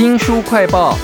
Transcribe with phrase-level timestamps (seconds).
[0.00, 0.96] 新书快报。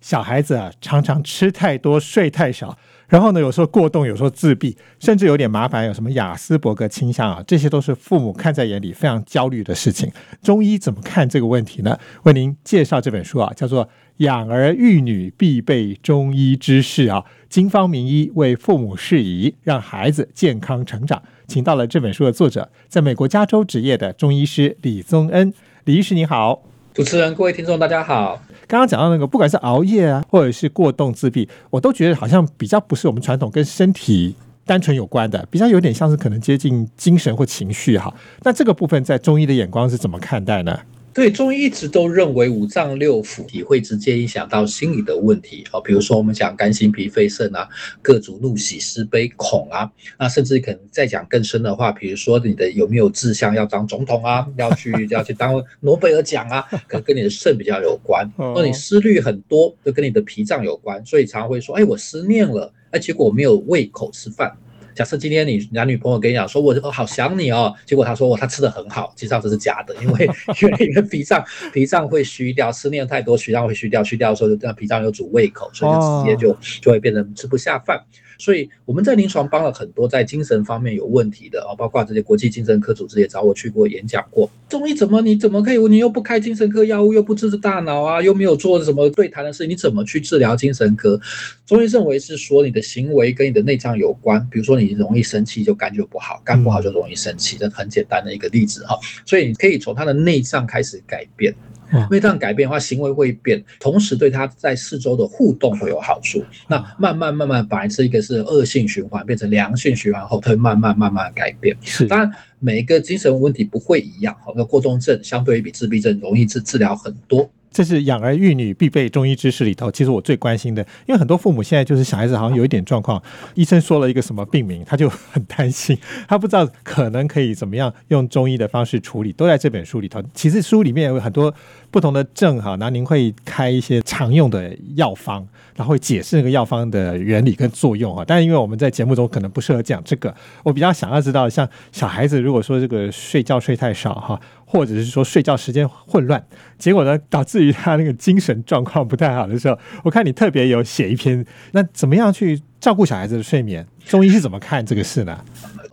[0.00, 10.10] 小孩子啊，常常吃太多、睡太少，然后呢，有时候过动，有时候自闭，甚至有点麻烦，有什么雅斯伯格倾向啊，这些都是父母看在眼里非常焦虑的事情。
[10.42, 11.96] 中医怎么看这个问题呢？
[12.24, 13.86] 为您介绍这本书啊，叫做
[14.16, 21.22] 《养儿育女必备中医知识》啊，经方名医为父母适宜，让孩子健康成长。
[21.46, 25.52] 请到了这本书的作者，在美国加州执业的中医师李宗恩。
[25.84, 28.40] 李医师你好，主持人、各位听众大家好。
[28.66, 38.12] 刚刚讲到那个，不管是熬夜啊，或者是过动自闭，我都觉得好像比较不是我们传统跟身体单纯有关的，比较有点像是可能接近精神或情绪哈。
[38.42, 40.80] 那这个部分在中医的眼光是怎么看待呢？
[41.14, 47.68] 对中医一直都认为五脏六腑体会直接影响到心理的问题哦，比如说我们讲肝心脾肺肾啊，
[48.02, 58.28] 各种怒喜思悲恐啊，那甚至可能再讲更深的话，比如说你的有没有志向要当总统啊，要去要去当诺贝尔奖啊，可能跟你的肾比较有关。
[58.36, 64.52] 那你思虑很多，就跟你的脾脏有关，所以常常会说，哎，我思念了，哎，结果我没有胃口吃饭。
[64.94, 70.30] 假设今天你男女朋友跟你讲说，我我好想你哦，结果他说我他吃的很好，其实上这是假的，因为
[70.62, 78.00] 因为你的脾脏脾脏会虚掉，思念太多，脾脏会虚掉，虚掉的时候就让脾脏有主胃口，所以就直接就就会变成吃不下饭。
[78.38, 84.50] 所以我们在临床帮了很多在精神方面有问题的啊，包括这些国际精神科组织也找我去过演讲过。
[84.68, 85.78] 中医怎么你怎么可以？
[85.88, 91.20] 你又不开精神科药物，又不治治大脑啊，又没有做什么对谈的事，你怎么去治疗精神科？
[91.66, 98.98] 中医认为是说你的行为跟你的内脏有关，比如说你容易生气就肝就不好，肝不好就容易生气，这很简单的一个例子哈。
[99.24, 101.54] 所以你可以从他的内脏开始改变。
[101.92, 106.44] 因为这样改变的话，行为会变，同时对他在四周的互动会有好处。
[106.68, 111.76] 那慢慢慢慢，本来是一个是恶性循环，变成良性循环后，它会慢慢慢慢改变。
[111.82, 114.36] 是，当然每一个精神问题不会一样。
[114.44, 117.50] 好，那过动症相对于比自闭症容易治治疗很多。
[117.74, 123.20] 这是养儿育女必备中医知识里头，其实我最关心的，因为很多父母现在就是小孩子好像有一点状况，
[123.54, 125.98] 医生说了一个什么病名，他就很担心，
[126.28, 130.22] 他不知道可能可以怎么样用中医的方式处理，都在这本书里头。
[130.32, 131.52] 其实书里面有很多
[131.90, 138.24] 不同的症哈，那您会开一些常用的药方，然后解释那个药方的原理跟作用哈。
[138.24, 140.32] 但是因为我们在节目中可能不适合讲这个，
[140.62, 144.40] 我比较想要知道，像小孩子如果说这个睡觉睡太少哈。
[144.74, 146.44] 或者是说睡觉时间混乱，
[146.76, 153.86] 结果呢导致于他那个精神状况不太好的时候，我看你特别有写一篇，那怎么样去照顾小孩子的睡眠？
[154.04, 155.44] 中医是怎么看这个事呢？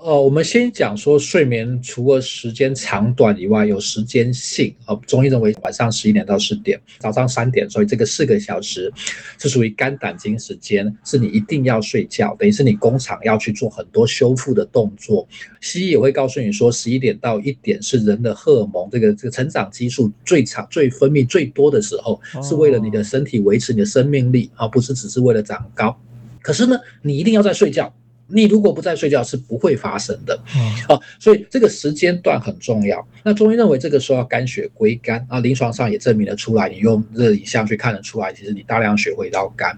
[0.03, 4.73] 呃，我们先讲说睡眠，除了时间长短以外，有时间性。
[4.88, 8.91] 呃，中医认为晚上十一点到十点，早上三点，所以这个四个小时
[9.38, 15.28] 是属于肝胆经时间，是你一定要睡觉，等于是你工厂要去做很多修复的动作。
[15.59, 25.95] 西医也会告诉你说，十一点到一点是人的荷尔蒙，这个这个成长激素最长、最分泌最多的时候，是为了你的身体维持你的生命力，而不是只是为了长高。
[26.41, 27.94] 可是呢，你一定要在睡觉。
[28.34, 30.40] 你如果不在睡觉是不会发生的，
[30.90, 33.06] 哦，所以这个时间段很重要。
[33.24, 39.78] 那中医认为这个时候要肝血归肝啊，临床上也证明了出来，你用热影像去看得出来，其实你大量血回到肝。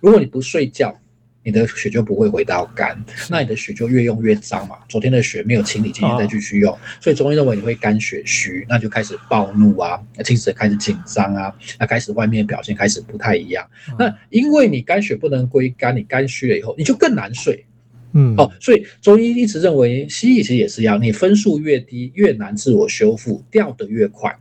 [0.00, 0.96] 如果你不睡觉，
[1.42, 4.76] 你的血就不会回到肝，那你的血就越用越脏嘛。
[4.90, 13.66] 昨天的血没有清理，今天再继续用，所以中医认为你会肝血虚，那就开始暴怒啊，精神开始紧张啊，那开始外面表现开始不太一样。
[13.98, 17.64] 那因为你肝血不能归肝，你肝虚了以后，你就更难睡。
[18.12, 24.36] 嗯，哦，所以中医一直认为，西医其实也是一样，你分数越低，越难自我修复，掉得越快。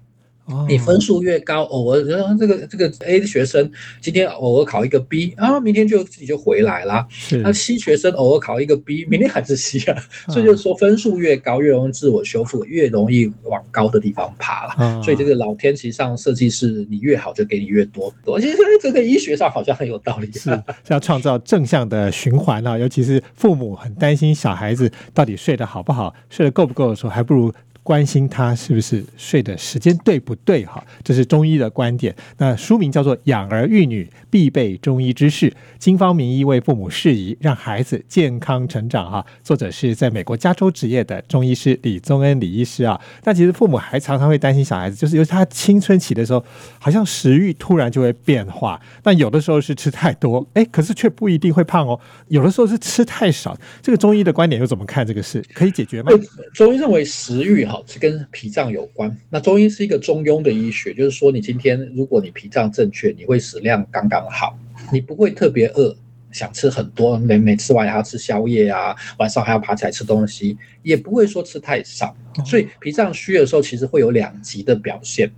[0.68, 2.04] 你分数越高，偶尔
[2.38, 3.72] 这个这个 A 的学生
[4.02, 7.08] 今天偶尔考一个 B 啊，明天就自己就回来了。
[7.44, 9.98] 那 C 学生偶尔考一个 B，明天还是 C 啊。
[10.28, 15.04] 所以就是说，分数越高，越容易自我修复，越容易往高的地方爬了。
[15.04, 18.14] 所以这个老天其实上设计是，你越好就给你越多。
[18.26, 20.50] 我觉得这个医学上好像很有道理，是
[20.88, 22.78] 要创造正向的循环啊。
[22.78, 27.54] 尤其是父母很担心小孩子到底睡得好不好，睡得够不够的时候，还不如。
[27.84, 30.66] 关心他是不是睡的时间对不对？
[30.66, 32.16] 哈，这是中医的观点。
[32.38, 35.50] 那书名叫做《养儿育女必备中医知识》，
[35.80, 39.10] 经方名医为父母适宜，让孩子健康成长。
[39.10, 43.00] 哈，作者是在美国加州职业的中医师李宗恩李医师啊。
[43.24, 46.44] 那其实父母还常常会担心小孩子，就是尤其他青春期的时候，
[46.80, 48.80] 好像食欲突然就会变化。
[49.04, 52.00] 那有的时候是吃太多，哎，可是却不一定会胖哦。
[52.28, 53.58] 有的时候是吃太少。
[53.82, 55.44] 这个中医的观点又怎么看这个事？
[55.54, 56.12] 可以解决吗？
[56.54, 57.82] 中医认为食欲哈。
[57.88, 59.16] 是跟脾脏有关。
[59.30, 64.58] 那中医是一个中庸的医学，就是说，你今天如果你脾脏正确，你会食量刚刚好，
[64.92, 65.96] 你不会特别饿，
[66.32, 72.16] 想吃很多，每每吃完还要吃宵夜啊，晚上还要爬起来吃东西，也不会说吃太少。
[72.46, 75.32] 所以脾脏虚的时候，其实会有两极的表现。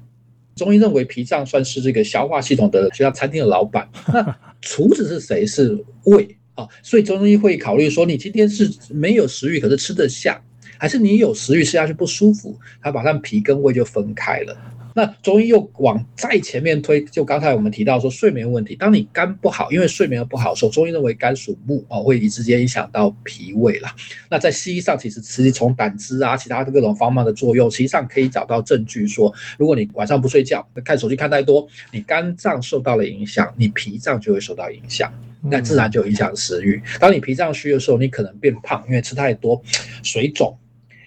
[0.54, 3.90] 中医认为脾脏算是这个消化系统的，就像餐厅的老板。
[4.14, 5.46] 那厨子是谁？
[5.46, 6.68] 是胃啊。
[6.84, 10.40] 所以中医会考虑说，你今天是没有食欲，可是吃得下，
[10.82, 12.58] 还是你有食欲吃下去不舒服？
[12.82, 14.58] 它把上脾跟胃就分开了。
[14.96, 23.96] 那中医又往再前面推，就刚才我们提到说睡眠问题，当你肝不好，因为睡眠不好的时候，中医认为肝属木哦，会直接影响到脾胃啦。
[24.28, 35.14] 那在西医上，其实其实从胆汁啊，其他的各种方面的作用，实际上可以找到证据说，如果你晚上不睡觉，看手机看太多，你肝脏受到了影响，你脾脏就会受到影响，
[35.44, 36.82] 那自然就影响食欲。
[37.00, 39.62] 当你脾脏虚的时候，你可能变胖，因为吃太多，
[40.04, 40.58] 水肿，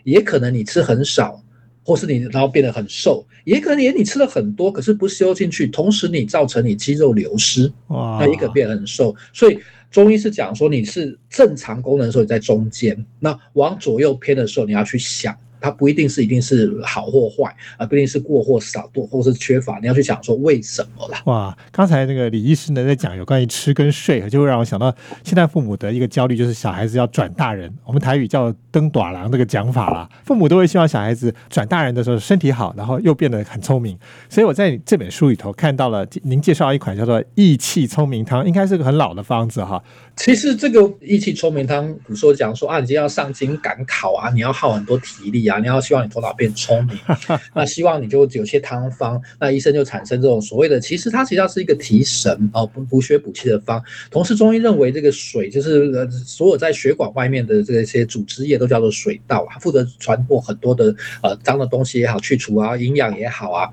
[0.05, 1.41] 也可能你吃很少。
[1.87, 9.15] 或是你然后变得很瘦，也可能也你吃了很多，可是不吸收进去，同时你造成你肌肉流失，那也可变得很瘦。
[9.35, 9.59] 所以
[9.91, 15.37] 中医是讲说你是正常功能的时候你在中间，那往左右偏的时候你要去想。
[15.64, 21.22] 它不一定是一定是好或坏啊，不一定是过或少，多或是缺乏，你要去想说为什么啦。
[21.25, 30.06] 哇，刚才那个李医师呢在讲有关于吃跟睡，就会让我想到现在父母的一个焦虑，就是小孩子要转大人，我们台语叫登短郎这个讲法啦。
[30.25, 33.99] 父母都会希望小孩子转大人的时候身体好，然后又变得很聪明。
[34.28, 39.82] 所以我在这本书里头看到了您介绍一款叫做益气聪明汤，应该是个很老的方子哈。
[40.16, 45.54] 其实这个益气聪明汤，比如说讲说啊，你今天要上京赶考啊，你要耗很多体力啊。
[45.59, 46.99] 你要希望你头脑变聪明，
[47.55, 53.83] 那希望你就有些汤方，那医生就产生这种所谓的，其实它实际上是一个提神哦，补补血补气的方。
[54.11, 63.71] 同时中医认为这个水就是呃所有在血管外面的这些组织液都叫做水道它，负责传播很多的呃脏的东西也好，去除啊，营养也好啊。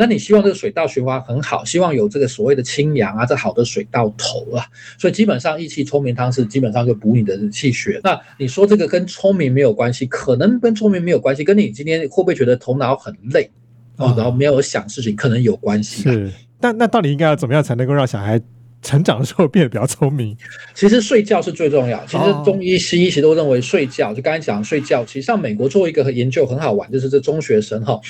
[0.00, 4.64] 那你希望这个水道循环很好，希望有这个所谓的清阳啊，这好的水道头啊，
[4.96, 8.00] 所以基本上益气聪明汤是基本上就补你的气血。
[8.02, 13.50] 那你说这个跟聪明没有关系，可能跟聪明没有关系，跟你今天会不会觉得头脑很累
[13.98, 16.04] 哦，然后没有想事情，可能有关系。
[16.04, 18.40] 是，那那到底应该要怎么样才能够让小孩
[18.80, 20.34] 成长的时候变得比较聪明？
[20.74, 22.02] 其实睡觉是最重要。
[22.06, 28.00] 其实中医、西医其实都认为睡觉，就刚才讲睡觉，其实像美国做一个研究很好玩，就是这中学生哈。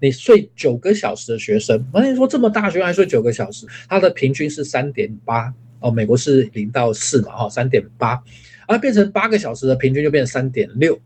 [0.00, 8.22] 你睡九个小时的学生，那你说这么大学还睡九个小时，他的平均是三点八哦，美国是零到四嘛哈，三点八，
[8.66, 10.98] 而变成八个小时的平均就变成三点六，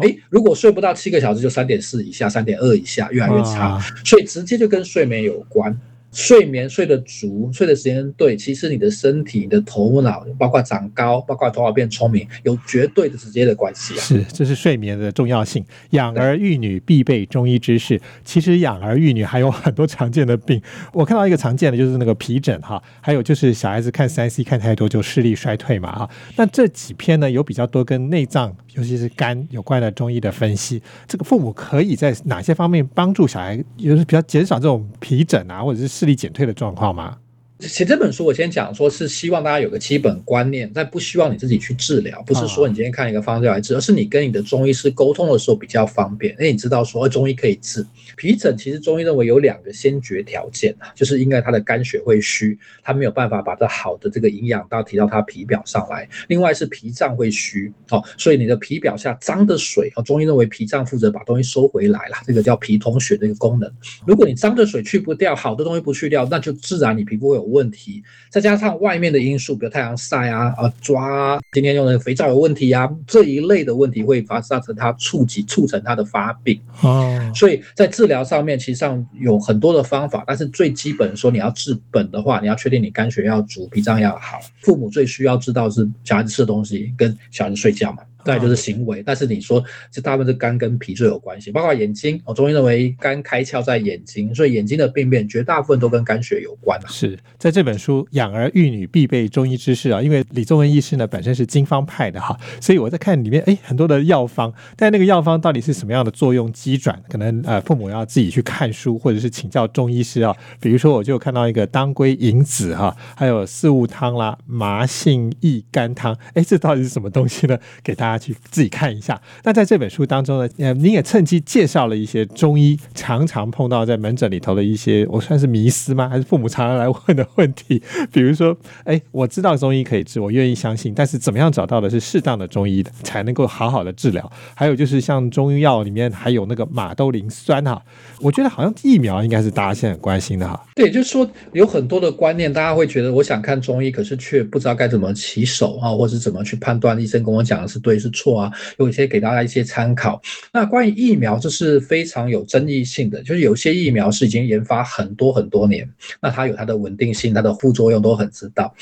[0.00, 5.78] 哎，如果睡不到七个小时就三点四以下，三点二以下，越来越差，所以直接就跟睡眠有关。
[6.12, 14.00] 睡眠睡得足，睡的时间对，其实你的身体、你的头脑，包括长高，包括头脑变聪明，有绝对的直接的关系啊。
[14.00, 15.64] 是，这是睡眠的重要性。
[15.90, 18.00] 养儿育女必备中医知识。
[18.24, 20.60] 其实养儿育女还有很多常见的病，
[20.92, 26.10] 我看到一个常见的就是那个皮疹哈，还有就是小孩子看三 C 看太多就视力衰退嘛哈。
[26.36, 30.80] 那这几篇呢有比较多跟内脏，尤其是肝有关的中医的分析。
[31.06, 37.16] 这个父母可以在哪些方面帮助小孩，就是比较减少这种皮疹啊，或者是视力减退的状况吗？
[37.60, 46.32] 写这本书，我先讲说是希望大家有个基本观念，但不希望你自己去治疗，不是说你今天看一个方子来治，而是你跟你的中医师沟通的时候比较方便。
[46.34, 47.84] 因为你知道说中医可以治
[48.16, 56.08] 皮疹，其实中医认为有两个先决条件啊，就是应该他的肝血会虚，他没有办法把这好的这个营养到提到他皮表上来。
[56.28, 63.68] 另外是脾脏会虚，哦，所以你的皮表下脏的水，哦，中医认为脾脏负责把东西收回来了，这个叫脾通血的一个功能。
[64.06, 67.47] 如果你脏的水去不掉，好的东西不去掉，那就自然你皮肤会有。
[67.50, 77.32] 问题，再加上外面的因素，比如太阳晒啊、啊抓，今天用的肥皂有问题啊，这一类的问题会发造成它触及促成它的发病哦。
[77.34, 84.38] 所以在治疗上面，其实上有很多的方法，但是最基本说你要治本的话，你要确定你肝血要足，脾脏要好。
[84.62, 87.98] 父母最需要知道是小孩子吃的东西跟小孩子睡觉嘛。
[88.28, 92.20] 再就是行为，但是你说这大部分是肝跟脾最有关系，包括眼睛。
[92.26, 96.78] 我中医认为肝开窍在眼睛，所以眼睛的病变绝大部分都跟肝血有关。
[96.88, 110.36] 是在这本书《养儿育女必备中医知识》啊，因为李宗文医师呢本身是经方派的哈，所以我在看里面哎很多的药方，但那个药方到底是什么样的作用机转，可能呃父母要自己去看书或者是请教中医师啊。
[110.60, 117.58] 比如说我就看到一个当归银子哈，还有四物汤啦、麻杏益肝汤，哎这到底是什么东西呢？
[117.82, 118.17] 给大家。
[118.18, 119.20] 去自己看一下。
[119.44, 126.08] 那在这本书当中呢，呃，您也趁机介绍了一些中医常常碰到在门诊里头的一些，我算是迷思吗？
[126.08, 127.82] 还是父母常常来问的问题？
[128.12, 134.30] 比如说，哎，我知道中医可以治，我愿意相信，但是怎么样找到的是适当的中医，才能够好好的治疗？
[134.54, 137.82] 还有就是像中医药里面还有那个马兜铃酸哈，
[138.20, 140.60] 我觉得好像疫苗应该是大家现在很关心的哈。
[140.74, 148.52] 对，就是说有很多的观念，大家会觉得我想看中医，可是却不知道该怎么起手啊，或者是怎么去判断医生跟我讲的是对是错啊？
[148.78, 150.20] 有一些给大家一些参考。
[150.52, 155.88] 那关于疫苗，这是非常有争议性的，就是有些疫苗是已经研发很多很多年，
[156.20, 158.74] 那它有它的稳定性，它的副作用都很知道。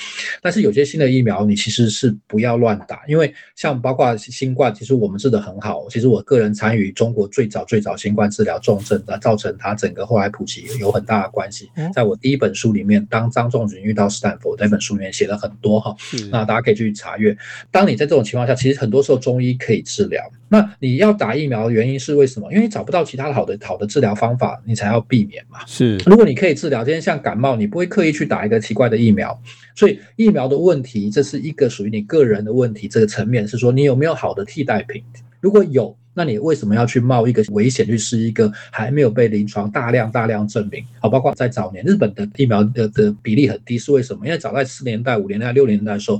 [0.42, 5.88] 但是有些新的疫苗，你其实是不要乱打，因为像包括新冠，其实我们治得很好。
[5.88, 11.70] 其实我个人参与中国最早最早新冠治疗重症的，造成它整个后来普及有很大的关系。
[11.94, 15.94] 在我第一本书里面，当张仲景遇到斯坦福那本书里面写了很多哈，
[16.30, 17.36] 那大家可以去查阅。
[17.70, 20.22] 当你在这种情况下，其实很多时候中医可以治疗。
[20.48, 22.50] 那你要打疫苗的原因是为什么？
[22.52, 25.58] 因为你找不到其他的好的好的治疗方法，你才要避免嘛。
[25.66, 29.36] 是，如果你可以治疗，今天像感冒，你不会刻意去打一个奇怪的疫苗。
[29.74, 32.86] 所以疫苗的问题，这是一个属于你个人的问题。
[32.88, 35.02] 这个层面是说，你有没有好的替代品？
[35.40, 35.96] 如果有。
[36.18, 40.82] 那你为什么要去冒一个危险去试一个还没有被临床大量大量证明？
[40.98, 44.24] 好，包括在早年日本的疫苗的的比例很低，是为什么？
[44.24, 46.18] 因为早在四年代、五年代、六年代的时候，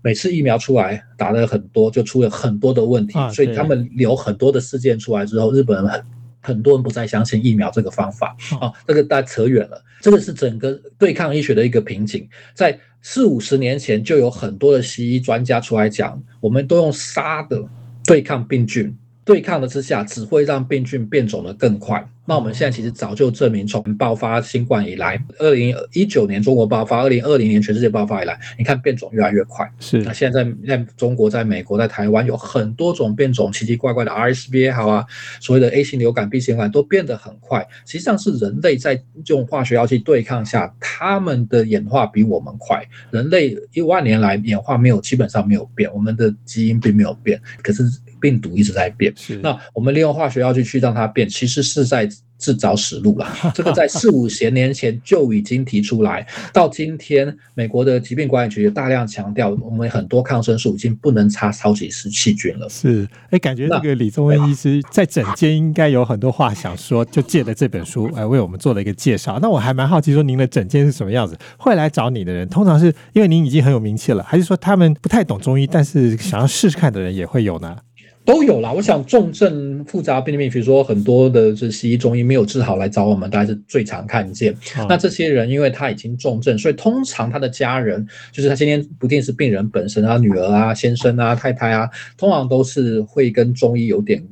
[0.00, 6.02] 每次疫苗出来打的很多，就出了很多的问题，所以他们有很多的事件出来之后，日本人很
[6.40, 8.34] 很多人不再相信疫苗这个方法。
[8.58, 12.26] 啊，这个大家扯远了，这个是整个对抗医学的一个瓶颈。
[12.54, 17.62] 在四五十年前，就有很多的西医专家出来讲，我们都用杀的
[18.04, 18.96] 对抗病菌。
[19.24, 22.06] 对抗的之下，只会让病菌变种的更快。
[22.26, 29.70] 那我们现在其实早就证明，从爆发新冠以来，二零一九年中国爆发，二零二零年全世界爆发以来，你看变种越来越快。
[29.78, 29.98] 是。
[29.98, 35.04] 那现在在中国、在美国、在台湾，有很多种变种，奇奇怪怪的 RSV 也好啊，
[35.40, 37.66] 所谓的 A 型流感、B 型流感都变得很快。
[37.84, 42.82] 实际上是人类在用化学药剂对抗下，他们的演化比我们快。
[43.10, 47.84] 人类一万年来演化没有基本上没有变，我们的基因并没有变，可是。
[48.20, 53.26] 病毒一直在变，是那我们利用化学药剂去让它变，其实是在自找死路了。
[53.54, 62.68] 这个在四五十年前就已经提出来，到今天美国的疾病管理局也大量强调，我们很多抗生素已经不能插超级湿细菌了。
[62.68, 69.38] 是，哎，感觉这个李宗恩医师在诊间应该有很多话想说，就借了这本书来 为我们做了一个介绍。
[69.40, 71.36] 那我还蛮好奇，说您的诊间是什么样子？
[71.56, 77.76] 会来找你的人，通常是因为您已经很有名气了，还是说他们不太懂中医，但是想要试试看的人也会有呢？
[78.24, 84.56] 都有啦，我想重症复杂病例，比如说很多的这西医中医没有治好来找我们，大概是最常看见。
[84.88, 94.26] 那这些人因为他已经重症，所以通常他的家人，就是他今天不定是病人本身啊，女儿啊、先生啊、太太啊，通常都是会跟中医有点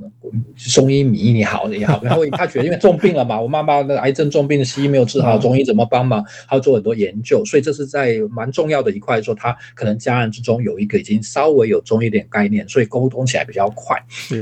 [0.57, 6.25] 中医迷你好也好，然后他觉得因为重病了嘛，我妈妈的癌症重病的西医没有治好，中医怎么帮忙？
[6.49, 13.71] 他要做很多研究，所以这是在蛮重要的一块，说他可能家人之中有一个已经稍微有中医点概念，所以沟通起来比较。
[13.82, 13.82] 快，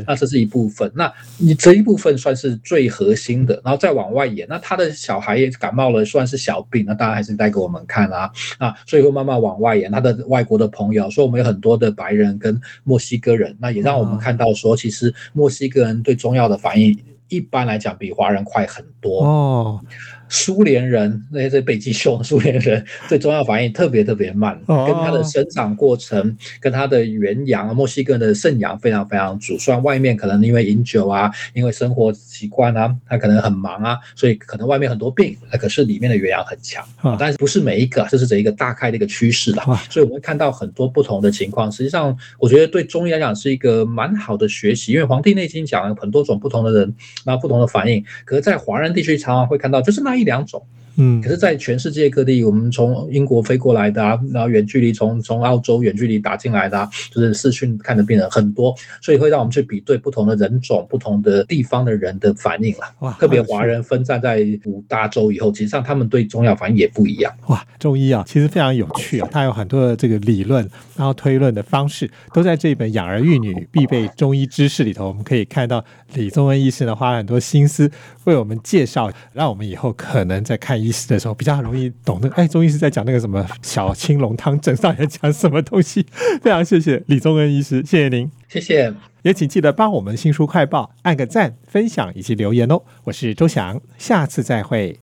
[0.06, 0.90] 那这是一部分。
[0.94, 4.47] 那你这一部分算是最核心的，然后再往外延。
[4.49, 8.30] 那他的小孩也感冒了，算是小病，那当然还是带给我们看啦。
[8.59, 9.90] 啊，所以会慢慢往外延。
[9.90, 16.97] 他的外国的朋友，说我们有很多的白人跟墨西哥人，那也让我们看到说，其实墨西哥人对中药的反应，
[17.28, 19.80] 一般来讲比华人快很多哦。
[20.30, 29.58] 苏联人那些北极熊， 苏联人对中药反应特别特别慢，跟它的生长过程，跟它的原阳，墨西哥的肾阳非常非常足。
[29.58, 36.84] 虽然外面可能因为饮酒啊，因为生活习惯啊，他可能很忙啊，所以可能外面很多病，可是里面的原阳很强。
[37.18, 39.64] 但是不是每一个，这是这一个大概的一个趋势了。
[39.90, 41.70] 所以我们会看到很多不同的情况。
[41.72, 46.94] 实际上，我觉得对中医来讲是一个蛮好的学习，因为《黄帝内经》讲了很多种不同的人，
[47.26, 48.04] 那不同的反应。
[48.25, 50.20] 可是，在华人地区常常会看到，就是那。
[50.21, 50.65] 一两种。
[50.97, 62.80] 嗯，可是，在全世界各地，我们从英国飞过来的啊，然后远距离从从澳洲远距离打进来的啊，就是视讯看的病人很多，所以会让我们去比对不同的人种、不同的地方的人的反应了。
[63.00, 67.32] 哇，特别华人分散在五大洲以后，其实上他们对中药反应也不一样。
[67.47, 77.90] 哇，中医啊，其实非常有趣啊，它有很多的这个理论，然后推论的方式，都在这本《养儿育女必备中医知识》里头，我们可以看到李宗恩医师呢花了很多心思
[78.25, 80.79] 为我们介绍，让我们以后可能在看。
[80.82, 86.06] 医师的时候比较容易懂那个，哎，中医师在讲那个什么小青龙汤，诊上要讲什么东西？
[86.40, 92.82] 非常谢谢李宗恩医师，谢谢您，谢谢，也请记得帮我们新书快报按个赞、分享以及留言哦。
[93.04, 94.99] 我是周翔，下次再会。